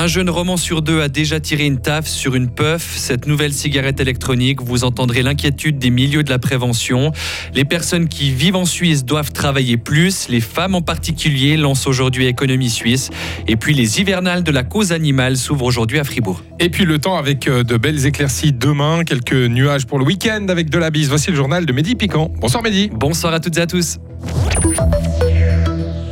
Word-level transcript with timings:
Un 0.00 0.06
jeune 0.06 0.30
roman 0.30 0.56
sur 0.56 0.80
deux 0.80 1.02
a 1.02 1.08
déjà 1.10 1.40
tiré 1.40 1.66
une 1.66 1.78
taf 1.78 2.06
sur 2.06 2.34
une 2.34 2.48
puff. 2.48 2.96
Cette 2.96 3.26
nouvelle 3.26 3.52
cigarette 3.52 4.00
électronique, 4.00 4.62
vous 4.62 4.84
entendrez 4.84 5.22
l'inquiétude 5.22 5.78
des 5.78 5.90
milieux 5.90 6.22
de 6.22 6.30
la 6.30 6.38
prévention. 6.38 7.12
Les 7.54 7.66
personnes 7.66 8.08
qui 8.08 8.30
vivent 8.30 8.56
en 8.56 8.64
Suisse 8.64 9.04
doivent 9.04 9.30
travailler 9.30 9.76
plus. 9.76 10.30
Les 10.30 10.40
femmes 10.40 10.74
en 10.74 10.80
particulier 10.80 11.58
lancent 11.58 11.86
aujourd'hui 11.86 12.24
Économie 12.24 12.70
Suisse. 12.70 13.10
Et 13.46 13.56
puis 13.56 13.74
les 13.74 14.00
hivernales 14.00 14.42
de 14.42 14.50
la 14.50 14.62
cause 14.62 14.92
animale 14.92 15.36
s'ouvrent 15.36 15.66
aujourd'hui 15.66 15.98
à 15.98 16.04
Fribourg. 16.04 16.42
Et 16.60 16.70
puis 16.70 16.86
le 16.86 16.98
temps 16.98 17.16
avec 17.16 17.46
euh, 17.46 17.62
de 17.62 17.76
belles 17.76 18.06
éclaircies 18.06 18.54
demain, 18.54 19.04
quelques 19.04 19.34
nuages 19.34 19.84
pour 19.84 19.98
le 19.98 20.06
week-end 20.06 20.46
avec 20.48 20.70
de 20.70 20.78
la 20.78 20.90
bise. 20.90 21.10
Voici 21.10 21.28
le 21.28 21.36
journal 21.36 21.66
de 21.66 21.74
Mehdi 21.74 21.94
Piquant. 21.94 22.32
Bonsoir 22.40 22.62
Mehdi. 22.62 22.88
Bonsoir 22.90 23.34
à 23.34 23.40
toutes 23.40 23.58
et 23.58 23.60
à 23.60 23.66
tous. 23.66 23.98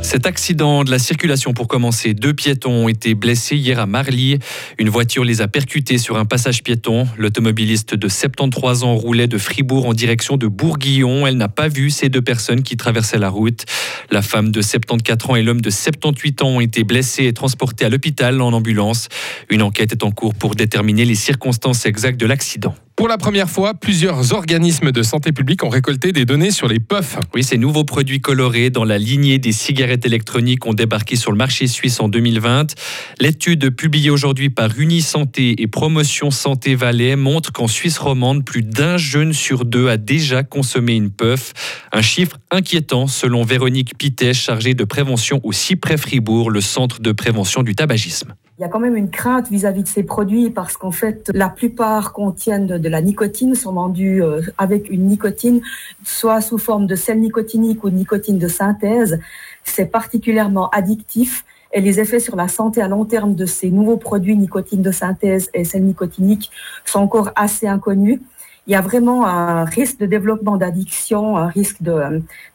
Cet 0.09 0.25
accident 0.25 0.83
de 0.83 0.89
la 0.89 0.97
circulation 0.97 1.53
pour 1.53 1.67
commencer, 1.67 2.15
deux 2.15 2.33
piétons 2.33 2.85
ont 2.85 2.87
été 2.87 3.13
blessés 3.13 3.55
hier 3.55 3.79
à 3.79 3.85
Marly. 3.85 4.39
Une 4.79 4.89
voiture 4.89 5.23
les 5.23 5.41
a 5.41 5.47
percutés 5.47 5.99
sur 5.99 6.17
un 6.17 6.25
passage 6.25 6.63
piéton. 6.63 7.07
L'automobiliste 7.19 7.93
de 7.93 8.07
73 8.07 8.83
ans 8.83 8.95
roulait 8.95 9.27
de 9.27 9.37
Fribourg 9.37 9.85
en 9.85 9.93
direction 9.93 10.35
de 10.35 10.47
Bourguillon. 10.47 11.27
Elle 11.27 11.37
n'a 11.37 11.47
pas 11.47 11.67
vu 11.67 11.91
ces 11.91 12.09
deux 12.09 12.23
personnes 12.23 12.63
qui 12.63 12.75
traversaient 12.75 13.19
la 13.19 13.29
route. 13.29 13.65
La 14.09 14.23
femme 14.23 14.49
de 14.49 14.63
74 14.63 15.29
ans 15.29 15.35
et 15.35 15.43
l'homme 15.43 15.61
de 15.61 15.69
78 15.69 16.41
ans 16.41 16.47
ont 16.47 16.59
été 16.59 16.83
blessés 16.83 17.25
et 17.25 17.33
transportés 17.33 17.85
à 17.85 17.89
l'hôpital 17.89 18.41
en 18.41 18.51
ambulance. 18.51 19.09
Une 19.51 19.61
enquête 19.61 19.91
est 19.91 20.03
en 20.03 20.09
cours 20.09 20.33
pour 20.33 20.55
déterminer 20.55 21.05
les 21.05 21.13
circonstances 21.13 21.85
exactes 21.85 22.19
de 22.19 22.25
l'accident. 22.25 22.73
Pour 22.99 23.07
la 23.07 23.17
première 23.17 23.49
fois, 23.49 23.75
plusieurs 23.75 24.33
organismes 24.33 24.91
de 24.91 25.03
santé 25.03 25.31
publique 25.31 25.63
ont 25.63 25.69
récolté 25.69 26.11
des 26.11 26.25
données 26.25 26.51
sur 26.51 26.67
les 26.67 26.81
puffs. 26.81 27.17
Oui, 27.33 27.45
ces 27.45 27.57
nouveaux 27.57 27.85
produits 27.85 28.19
colorés 28.19 28.71
dans 28.71 28.83
la 28.83 28.97
lignée 28.97 29.39
des 29.39 29.53
cigarettes 29.53 30.05
électroniques 30.05 30.65
ont 30.65 30.73
débarqué 30.73 31.15
sur 31.15 31.31
le 31.31 31.37
marché 31.37 31.67
suisse 31.67 32.01
en 32.01 32.09
2020. 32.09 32.75
L'étude 33.21 33.69
publiée 33.69 34.09
aujourd'hui 34.09 34.49
par 34.49 34.77
Unisanté 34.77 35.61
et 35.61 35.67
Promotion 35.67 36.29
Santé 36.29 36.75
Valais 36.75 37.15
montre 37.15 37.53
qu'en 37.53 37.67
Suisse 37.67 37.97
romande, 37.97 38.43
plus 38.43 38.63
d'un 38.63 38.97
jeune 38.97 39.31
sur 39.31 39.63
deux 39.63 39.87
a 39.87 39.95
déjà 39.95 40.43
consommé 40.43 40.97
une 40.97 41.09
puff. 41.09 41.53
Un 41.93 42.01
chiffre 42.01 42.35
inquiétant 42.51 43.07
selon 43.07 43.45
Véronique 43.45 43.97
Pitet, 43.97 44.33
chargée 44.33 44.73
de 44.73 44.83
prévention 44.83 45.39
au 45.43 45.53
CIPRE 45.53 45.95
Fribourg, 45.95 46.51
le 46.51 46.59
centre 46.59 46.99
de 46.99 47.13
prévention 47.13 47.63
du 47.63 47.75
tabagisme. 47.75 48.35
Il 48.59 48.63
y 48.63 48.65
a 48.65 48.67
quand 48.67 48.81
même 48.81 48.97
une 48.97 49.09
crainte 49.09 49.49
vis-à-vis 49.49 49.83
de 49.83 49.87
ces 49.87 50.03
produits 50.03 50.49
parce 50.49 50.75
qu'en 50.75 50.91
fait, 50.91 51.31
la 51.33 51.47
plupart 51.47 52.11
contiennent 52.11 52.67
de, 52.67 52.89
la 52.89 52.99
nicotine, 52.99 53.55
sont 53.55 53.71
vendus 53.71 54.21
euh, 54.21 54.41
avec 54.57 54.89
une 54.89 55.05
nicotine, 55.05 55.61
soit 56.03 56.41
sous 56.41 56.57
forme 56.57 56.85
de 56.85 56.95
sel 56.95 57.21
nicotinique 57.21 57.85
ou 57.85 57.89
de 57.89 57.95
nicotine 57.95 58.37
de 58.37 58.49
synthèse. 58.49 59.17
C'est 59.63 59.85
particulièrement 59.85 60.69
addictif 60.71 61.45
et 61.71 61.79
les 61.79 62.01
effets 62.01 62.19
sur 62.19 62.35
la 62.35 62.49
santé 62.49 62.81
à 62.81 62.89
long 62.89 63.05
terme 63.05 63.33
de 63.33 63.45
ces 63.45 63.71
nouveaux 63.71 63.95
produits 63.95 64.35
nicotine 64.35 64.81
de 64.81 64.91
synthèse 64.91 65.49
et 65.53 65.63
sel 65.63 65.85
nicotinique 65.85 66.51
sont 66.83 66.99
encore 66.99 67.31
assez 67.37 67.65
inconnus. 67.65 68.19
Il 68.67 68.73
y 68.73 68.75
a 68.75 68.81
vraiment 68.81 69.25
un 69.25 69.63
risque 69.63 69.99
de 69.99 70.05
développement 70.05 70.57
d'addiction, 70.57 71.37
un 71.37 71.47
risque 71.47 71.77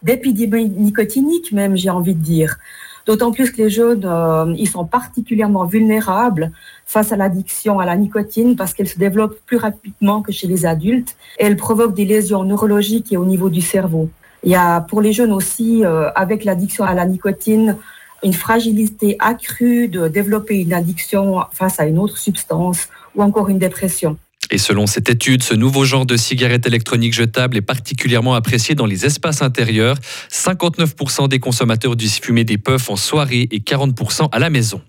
d'épidémie 0.02 0.68
nicotinique 0.68 1.50
même, 1.52 1.78
j'ai 1.78 1.88
envie 1.88 2.14
de 2.14 2.22
dire. 2.22 2.58
D'autant 3.06 3.32
plus 3.32 3.52
que 3.52 3.58
les 3.58 3.70
jeunes, 3.70 4.04
euh, 4.06 4.54
ils 4.56 4.68
sont 4.68 4.86
particulièrement 4.86 5.64
vulnérables 5.64 6.52
face 6.86 7.12
à 7.12 7.16
l'addiction 7.16 7.78
à 7.78 7.84
la 7.84 7.96
nicotine 7.96 8.56
parce 8.56 8.72
qu'elle 8.72 8.88
se 8.88 8.98
développe 8.98 9.38
plus 9.44 9.58
rapidement 9.58 10.22
que 10.22 10.32
chez 10.32 10.46
les 10.46 10.64
adultes 10.64 11.14
et 11.38 11.44
elle 11.44 11.56
provoque 11.56 11.94
des 11.94 12.06
lésions 12.06 12.44
neurologiques 12.44 13.12
et 13.12 13.18
au 13.18 13.26
niveau 13.26 13.50
du 13.50 13.60
cerveau. 13.60 14.08
Il 14.42 14.50
y 14.50 14.54
a 14.54 14.80
pour 14.80 15.02
les 15.02 15.12
jeunes 15.12 15.32
aussi, 15.32 15.84
euh, 15.84 16.10
avec 16.14 16.44
l'addiction 16.44 16.84
à 16.84 16.94
la 16.94 17.04
nicotine, 17.04 17.76
une 18.22 18.32
fragilité 18.32 19.16
accrue 19.18 19.88
de 19.88 20.08
développer 20.08 20.56
une 20.56 20.72
addiction 20.72 21.40
face 21.52 21.78
à 21.80 21.86
une 21.86 21.98
autre 21.98 22.16
substance 22.16 22.88
ou 23.14 23.22
encore 23.22 23.50
une 23.50 23.58
dépression. 23.58 24.16
Et 24.50 24.58
selon 24.58 24.86
cette 24.86 25.08
étude, 25.08 25.42
ce 25.42 25.54
nouveau 25.54 25.84
genre 25.84 26.06
de 26.06 26.16
cigarette 26.16 26.66
électronique 26.66 27.14
jetable 27.14 27.56
est 27.56 27.62
particulièrement 27.62 28.34
apprécié 28.34 28.74
dans 28.74 28.86
les 28.86 29.06
espaces 29.06 29.42
intérieurs. 29.42 29.96
59% 30.30 31.28
des 31.28 31.38
consommateurs 31.38 31.96
disent 31.96 32.18
fumer 32.18 32.44
des 32.44 32.58
puffs 32.58 32.90
en 32.90 32.96
soirée 32.96 33.48
et 33.50 33.60
40% 33.60 34.28
à 34.30 34.38
la 34.38 34.50
maison. 34.50 34.80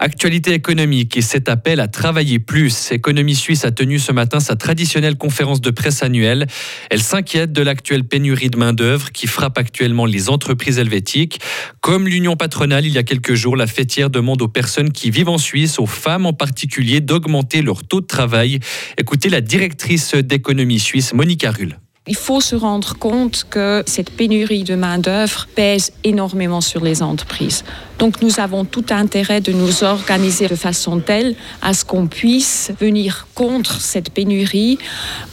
Actualité 0.00 0.52
économique 0.52 1.16
et 1.16 1.22
cet 1.22 1.48
appel 1.48 1.80
à 1.80 1.88
travailler 1.88 2.38
plus. 2.38 2.92
Économie 2.92 3.34
Suisse 3.34 3.64
a 3.64 3.72
tenu 3.72 3.98
ce 3.98 4.12
matin 4.12 4.38
sa 4.38 4.54
traditionnelle 4.54 5.16
conférence 5.16 5.60
de 5.60 5.70
presse 5.70 6.04
annuelle. 6.04 6.46
Elle 6.88 7.02
s'inquiète 7.02 7.52
de 7.52 7.62
l'actuelle 7.62 8.04
pénurie 8.04 8.48
de 8.48 8.56
main-d'œuvre 8.56 9.10
qui 9.10 9.26
frappe 9.26 9.58
actuellement 9.58 10.06
les 10.06 10.28
entreprises 10.28 10.78
helvétiques. 10.78 11.40
Comme 11.80 12.06
l'Union 12.06 12.36
patronale, 12.36 12.86
il 12.86 12.92
y 12.92 12.98
a 12.98 13.02
quelques 13.02 13.34
jours, 13.34 13.56
la 13.56 13.66
fêtière 13.66 14.08
demande 14.08 14.40
aux 14.40 14.48
personnes 14.48 14.92
qui 14.92 15.10
vivent 15.10 15.30
en 15.30 15.38
Suisse, 15.38 15.80
aux 15.80 15.86
femmes 15.86 16.26
en 16.26 16.32
particulier, 16.32 17.00
d'augmenter 17.00 17.60
leur 17.60 17.82
taux 17.82 18.00
de 18.00 18.06
travail. 18.06 18.60
Écoutez 18.98 19.28
la 19.28 19.40
directrice 19.40 20.14
d'économie 20.14 20.78
suisse, 20.78 21.12
Monica 21.12 21.50
Rull. 21.50 21.76
Il 22.08 22.16
faut 22.16 22.40
se 22.40 22.56
rendre 22.56 22.94
compte 22.96 23.44
que 23.50 23.82
cette 23.86 24.10
pénurie 24.10 24.64
de 24.64 24.74
main-d'œuvre 24.74 25.46
pèse 25.54 25.92
énormément 26.04 26.62
sur 26.62 26.82
les 26.82 27.02
entreprises. 27.02 27.64
Donc 27.98 28.22
nous 28.22 28.38
avons 28.38 28.64
tout 28.64 28.86
intérêt 28.90 29.40
de 29.40 29.52
nous 29.52 29.82
organiser 29.82 30.46
de 30.46 30.54
façon 30.54 31.00
telle 31.00 31.34
à 31.62 31.74
ce 31.74 31.84
qu'on 31.84 32.06
puisse 32.06 32.70
venir 32.80 33.26
contre 33.34 33.80
cette 33.80 34.10
pénurie 34.10 34.78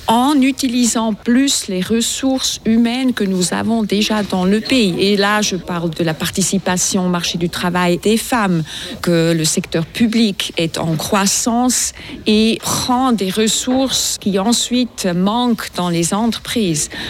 en 0.07 0.39
utilisant 0.41 1.13
plus 1.13 1.67
les 1.67 1.81
ressources 1.81 2.59
humaines 2.65 3.13
que 3.13 3.23
nous 3.23 3.53
avons 3.53 3.83
déjà 3.83 4.23
dans 4.23 4.45
le 4.45 4.61
pays. 4.61 4.95
Et 4.99 5.15
là, 5.15 5.41
je 5.41 5.55
parle 5.55 5.91
de 5.91 6.03
la 6.03 6.13
participation 6.13 7.05
au 7.05 7.09
marché 7.09 7.37
du 7.37 7.49
travail 7.49 7.97
des 7.97 8.17
femmes, 8.17 8.63
que 9.01 9.33
le 9.35 9.45
secteur 9.45 9.85
public 9.85 10.53
est 10.57 10.77
en 10.77 10.95
croissance 10.95 11.93
et 12.25 12.59
prend 12.61 13.11
des 13.11 13.29
ressources 13.29 14.17
qui 14.19 14.37
ensuite 14.39 15.07
manquent 15.15 15.69
dans 15.75 15.89
les 15.89 16.13
entreprises. 16.13 16.64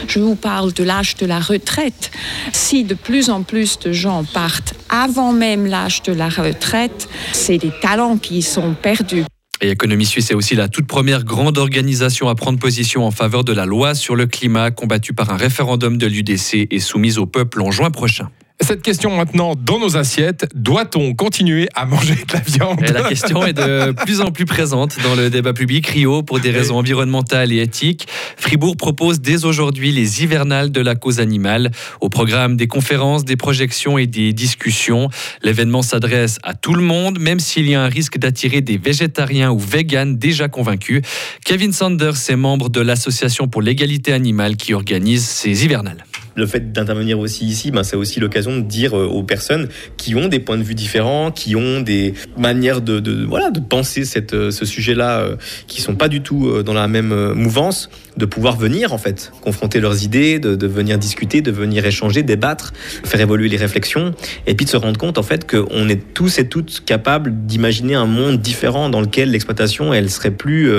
Je 0.07 0.19
vous 0.19 0.35
parle 0.35 0.73
de 0.73 0.83
l'âge 0.83 1.15
de 1.15 1.25
la 1.25 1.39
retraite. 1.39 2.11
Si 2.53 2.83
de 2.83 2.93
plus 2.93 3.29
en 3.29 3.43
plus 3.43 3.79
de 3.79 3.91
gens 3.91 4.23
partent 4.23 4.73
avant 4.89 5.33
même 5.33 5.65
l'âge 5.65 6.03
de 6.03 6.13
la 6.13 6.29
retraite, 6.29 7.07
c'est 7.33 7.57
des 7.57 7.71
talents 7.81 8.17
qui 8.17 8.41
sont 8.41 8.73
perdus. 8.73 9.23
Et 9.61 9.69
Économie 9.69 10.05
Suisse 10.05 10.31
est 10.31 10.33
aussi 10.33 10.55
la 10.55 10.67
toute 10.67 10.85
première 10.85 11.23
grande 11.23 11.57
organisation 11.57 12.27
à 12.27 12.35
prendre 12.35 12.59
position 12.59 13.05
en 13.05 13.11
faveur 13.11 13.43
de 13.43 13.53
la 13.53 13.65
loi 13.65 13.95
sur 13.95 14.15
le 14.15 14.25
climat 14.25 14.69
combattue 14.71 15.13
par 15.13 15.29
un 15.31 15.37
référendum 15.37 15.97
de 15.97 16.07
l'UDC 16.07 16.67
et 16.69 16.79
soumise 16.79 17.17
au 17.17 17.25
peuple 17.25 17.61
en 17.61 17.71
juin 17.71 17.89
prochain. 17.89 18.29
Cette 18.61 18.81
question 18.81 19.15
maintenant 19.15 19.53
dans 19.55 19.79
nos 19.79 19.97
assiettes, 19.97 20.47
doit-on 20.55 21.13
continuer 21.13 21.67
à 21.75 21.85
manger 21.85 22.15
de 22.15 22.33
la 22.33 22.39
viande 22.39 22.81
La 22.81 23.03
question 23.03 23.45
est 23.45 23.53
de 23.53 23.91
plus 23.91 24.21
en 24.21 24.31
plus 24.31 24.45
présente 24.45 24.97
dans 25.03 25.13
le 25.13 25.29
débat 25.29 25.53
public. 25.53 25.85
Rio, 25.87 26.23
pour 26.23 26.39
des 26.39 26.51
raisons 26.51 26.77
environnementales 26.77 27.51
et 27.51 27.61
éthiques, 27.61 28.07
Fribourg 28.37 28.77
propose 28.77 29.19
dès 29.19 29.45
aujourd'hui 29.45 29.91
les 29.91 30.23
hivernales 30.23 30.71
de 30.71 30.81
la 30.81 30.95
cause 30.95 31.19
animale. 31.19 31.69
Au 32.01 32.09
programme 32.09 32.55
des 32.55 32.67
conférences, 32.67 33.25
des 33.25 33.35
projections 33.35 33.97
et 33.97 34.07
des 34.07 34.31
discussions. 34.33 35.09
L'événement 35.43 35.81
s'adresse 35.81 36.39
à 36.41 36.53
tout 36.53 36.73
le 36.73 36.81
monde, 36.81 37.19
même 37.19 37.39
s'il 37.39 37.69
y 37.69 37.75
a 37.75 37.83
un 37.83 37.89
risque 37.89 38.17
d'attirer 38.17 38.61
des 38.61 38.77
végétariens 38.77 39.51
ou 39.51 39.59
véganes 39.59 40.17
déjà 40.17 40.47
convaincus. 40.47 41.01
Kevin 41.43 41.73
Sanders 41.73 42.29
est 42.29 42.35
membre 42.35 42.69
de 42.69 42.79
l'Association 42.79 43.47
pour 43.47 43.61
l'égalité 43.61 44.13
animale 44.13 44.55
qui 44.55 44.73
organise 44.73 45.25
ces 45.25 45.65
hivernales 45.65 46.05
le 46.35 46.45
fait 46.45 46.71
d'intervenir 46.71 47.17
aussi 47.19 47.45
ici, 47.45 47.71
ben, 47.71 47.83
c'est 47.83 47.95
aussi 47.95 48.19
l'occasion 48.19 48.57
de 48.57 48.61
dire 48.61 48.97
euh, 48.97 49.05
aux 49.05 49.23
personnes 49.23 49.69
qui 49.97 50.15
ont 50.15 50.27
des 50.27 50.39
points 50.39 50.57
de 50.57 50.63
vue 50.63 50.75
différents, 50.75 51.31
qui 51.31 51.55
ont 51.55 51.79
des 51.79 52.13
manières 52.37 52.81
de, 52.81 53.25
voilà 53.25 53.51
de 53.51 53.59
penser 53.61 54.03
cette, 54.03 54.33
euh, 54.33 54.51
ce 54.51 54.65
sujet-là, 54.65 55.19
euh, 55.19 55.35
qui 55.67 55.81
sont 55.81 55.95
pas 55.95 56.09
du 56.09 56.21
tout 56.21 56.63
dans 56.63 56.73
la 56.73 56.87
même 56.87 57.33
mouvance, 57.33 57.89
de 58.17 58.25
pouvoir 58.25 58.57
venir 58.57 58.93
en 58.93 58.97
fait 58.97 59.31
confronter 59.41 59.79
leurs 59.79 60.03
idées, 60.03 60.39
de, 60.39 60.55
de 60.55 60.67
venir 60.67 60.97
discuter, 60.97 61.41
de 61.41 61.51
venir 61.51 61.85
échanger, 61.85 62.23
débattre, 62.23 62.73
faire 62.75 63.21
évoluer 63.21 63.47
les 63.47 63.57
réflexions, 63.57 64.13
et 64.45 64.55
puis 64.55 64.65
de 64.65 64.69
se 64.69 64.77
rendre 64.77 64.97
compte 64.97 65.17
en 65.17 65.23
fait 65.23 65.49
qu'on 65.49 65.87
est 65.89 66.13
tous 66.13 66.39
et 66.39 66.47
toutes 66.47 66.83
capables 66.85 67.45
d'imaginer 67.45 67.95
un 67.95 68.05
monde 68.05 68.39
différent 68.39 68.89
dans 68.89 69.01
lequel 69.01 69.31
l'exploitation 69.31 69.93
elle 69.93 70.09
serait 70.09 70.31
plus 70.31 70.71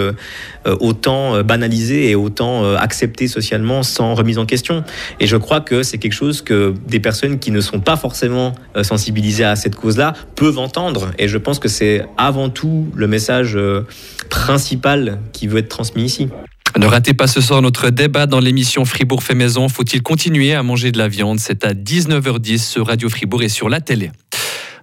autant 0.65 1.43
banalisée 1.43 2.11
et 2.11 2.15
autant 2.15 2.75
acceptée 2.75 3.29
socialement 3.29 3.83
sans 3.83 4.15
remise 4.15 4.39
en 4.39 4.47
question. 4.47 4.85
Et 5.21 5.27
je 5.27 5.37
crois 5.47 5.61
que 5.61 5.85
c'est 5.85 5.99
quelque 5.99 6.13
chose 6.13 6.43
que 6.43 6.75
des 6.89 6.99
personnes 6.99 7.39
qui 7.39 7.53
ne 7.53 7.61
sont 7.61 7.79
pas 7.79 7.97
forcément 7.97 8.53
euh, 8.77 8.83
sensibilisées 8.83 9.45
à 9.45 9.55
cette 9.55 9.77
cause-là 9.77 10.13
peuvent 10.35 10.59
entendre. 10.59 11.13
Et 11.21 11.29
je 11.29 11.39
pense 11.39 11.61
que 11.61 11.69
c'est 11.69 12.05
avant 12.19 12.51
tout 12.51 12.89
le 12.95 13.07
message 13.07 13.55
euh, 13.57 13.87
principal 14.29 15.21
qui 15.33 15.47
veut 15.47 15.59
être 15.59 15.69
transmis 15.69 16.03
ici. 16.03 16.29
Ne 16.77 16.87
ratez 16.87 17.15
pas 17.15 17.29
ce 17.29 17.41
soir 17.41 17.63
notre 17.63 17.91
débat 17.91 18.27
dans 18.27 18.41
l'émission 18.41 18.85
Fribourg 18.85 19.23
fait 19.23 19.37
maison. 19.37 19.69
Faut-il 19.69 20.03
continuer 20.03 20.53
à 20.53 20.65
manger 20.65 20.91
de 20.91 20.99
la 20.99 21.09
viande? 21.09 21.39
C'est 21.39 21.65
à 21.65 21.73
19h10 21.73 22.59
sur 22.59 22.89
Radio 22.89 23.09
Fribourg 23.09 23.43
et 23.45 23.49
sur 23.49 23.69
la 23.69 23.81
télé. 23.81 24.11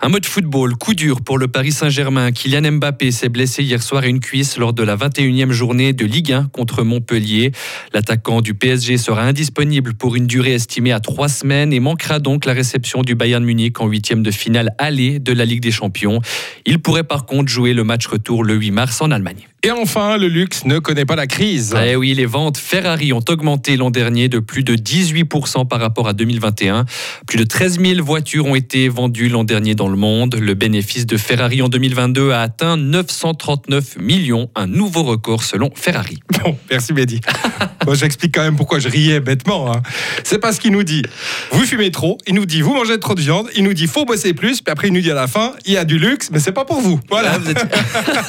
Un 0.06 0.10
mode 0.10 0.26
football, 0.26 0.76
coup 0.76 0.96
dur 0.96 1.22
pour 1.22 1.38
le 1.38 1.48
Paris 1.48 1.72
Saint-Germain. 1.72 2.34
Kylian 2.34 2.74
Mbappé 2.74 3.10
s'est 3.14 3.30
blessé 3.30 3.64
hier 3.64 3.82
soir 3.82 4.04
à 4.04 4.08
une 4.08 4.20
cuisse 4.20 4.58
lors 4.58 4.74
de 4.74 4.84
la 4.84 4.98
21e 4.98 5.52
journée 5.52 5.94
de 5.94 6.06
Ligue 6.06 6.34
1 6.34 6.50
contre 6.52 6.84
Montpellier. 6.84 7.54
L'attaquant 7.94 8.42
du 8.42 8.54
PSG 8.54 8.98
sera 8.98 9.24
indisponible 9.24 9.94
pour 9.94 10.18
une 10.18 10.28
durée 10.28 10.56
estimée 10.56 10.92
à 10.92 11.00
trois 11.00 11.30
semaines 11.30 11.72
et 11.72 11.80
manquera 11.80 12.20
donc 12.20 12.44
la 12.44 12.52
réception 12.52 13.02
du 13.02 13.16
Bayern 13.16 13.46
Munich 13.46 13.80
en 13.80 13.88
huitième 13.88 14.24
de 14.24 14.32
finale 14.32 14.76
aller 14.78 15.20
de 15.20 15.32
la 15.32 15.46
Ligue 15.46 15.62
des 15.62 15.72
Champions. 15.72 16.20
Il 16.66 16.80
pourrait 16.80 17.06
par 17.06 17.26
contre 17.26 17.50
jouer 17.50 17.74
le 17.74 17.86
match 17.86 18.06
retour 18.06 18.44
le 18.44 18.56
8 18.56 18.72
mars 18.72 19.02
en 19.02 19.10
Allemagne. 19.10 19.53
Et 19.66 19.72
enfin, 19.72 20.18
le 20.18 20.28
luxe 20.28 20.66
ne 20.66 20.78
connaît 20.80 21.06
pas 21.06 21.16
la 21.16 21.26
crise. 21.26 21.74
Eh 21.88 21.96
oui, 21.96 22.14
les 22.14 22.26
ventes 22.26 22.58
Ferrari 22.58 23.14
ont 23.14 23.24
augmenté 23.30 23.78
l'an 23.78 23.92
dernier 23.92 24.28
de 24.28 24.40
plus 24.40 24.64
de 24.66 24.76
18% 24.76 25.66
par 25.70 25.80
rapport 25.80 26.10
à 26.10 26.12
2021. 26.14 26.84
Plus 27.28 27.38
de 27.38 27.46
13 27.46 27.80
000 27.80 28.04
voitures 28.04 28.46
ont 28.46 28.56
été 28.56 28.90
vendues 28.90 29.30
l'an 29.30 29.46
dernier 29.46 29.74
dans 29.74 29.88
le 29.88 29.96
monde. 29.96 30.36
Le 30.36 30.54
bénéfice 30.54 31.06
de 31.06 31.16
Ferrari 31.16 31.62
en 31.62 31.70
2022 31.70 32.32
a 32.32 32.42
atteint 32.42 32.76
939 32.76 34.00
millions, 34.02 34.50
un 34.56 34.68
nouveau 34.68 35.04
record 35.04 35.44
selon 35.44 35.70
Ferrari. 35.74 36.20
Bon, 36.44 36.58
merci 36.70 36.92
Mehdi. 36.92 37.22
Moi, 37.86 37.96
j'explique 37.96 38.36
quand 38.36 38.44
même 38.44 38.58
pourquoi 38.58 38.80
je 38.80 38.90
riais 38.90 39.22
bêtement. 39.22 39.74
Hein. 39.74 39.82
C'est 40.26 40.40
parce 40.40 40.60
qu'il 40.60 40.74
nous 40.74 40.84
dit, 40.84 41.04
vous 41.52 41.64
fumez 41.64 41.90
trop, 41.90 42.18
il 42.28 42.36
nous 42.36 42.46
dit, 42.46 42.62
vous 42.62 42.74
mangez 42.74 43.00
trop 43.00 43.16
de 43.16 43.22
viande, 43.22 43.48
il 43.56 43.64
nous 43.64 43.74
dit, 43.74 43.88
faut 43.88 44.04
bosser 44.04 44.34
plus, 44.34 44.60
puis 44.62 44.70
après 44.72 44.90
il 44.90 44.94
nous 44.94 45.00
dit 45.00 45.12
à 45.12 45.16
la 45.16 45.28
fin, 45.28 45.54
il 45.66 45.72
y 45.72 45.78
a 45.78 45.86
du 45.86 45.98
luxe, 45.98 46.30
mais 46.34 46.40
c'est 46.40 46.52
pas 46.52 46.66
pour 46.66 46.82
vous. 46.82 47.00
Voilà. 47.10 47.34
Ah, 47.36 47.38
vous 47.38 47.50
êtes- 47.50 47.66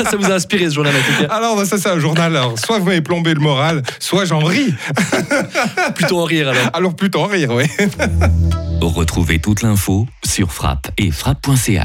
Ça 0.11 0.17
vous 0.17 0.27
a 0.31 0.35
inspiré 0.35 0.67
ce 0.69 0.75
journal 0.75 0.93
Alors, 1.31 1.57
bah, 1.57 1.65
ça 1.65 1.79
c'est 1.79 1.89
un 1.89 1.99
journal. 1.99 2.37
Alors, 2.37 2.59
soit 2.59 2.79
vous 2.79 2.87
m'avez 2.87 3.01
plombé 3.01 3.35
le 3.35 3.41
moral, 3.41 3.83
soit 3.99 4.25
j'en 4.25 4.41
ris. 4.41 4.75
Plutôt 5.95 6.21
en 6.21 6.25
rire 6.25 6.49
alors. 6.49 6.71
Alors 6.73 6.97
plutôt 6.97 7.21
en 7.21 7.27
rire, 7.27 7.51
oui. 7.53 7.65
Retrouvez 8.81 9.39
toute 9.39 9.63
l'info 9.63 10.07
sur 10.25 10.53
frappe 10.53 10.89
et 10.99 11.11
frappe.ch. 11.11 11.83